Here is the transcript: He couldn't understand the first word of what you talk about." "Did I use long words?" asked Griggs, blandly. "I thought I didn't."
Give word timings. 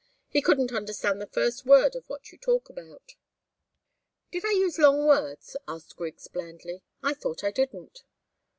He 0.29 0.41
couldn't 0.41 0.73
understand 0.73 1.21
the 1.21 1.27
first 1.27 1.63
word 1.63 1.95
of 1.95 2.09
what 2.09 2.31
you 2.31 2.39
talk 2.39 2.69
about." 2.71 3.13
"Did 4.31 4.43
I 4.43 4.49
use 4.51 4.79
long 4.79 5.05
words?" 5.05 5.55
asked 5.67 5.95
Griggs, 5.95 6.27
blandly. 6.27 6.81
"I 7.03 7.13
thought 7.13 7.43
I 7.43 7.51
didn't." 7.51 8.01